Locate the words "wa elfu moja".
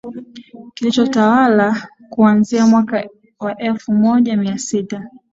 3.39-4.37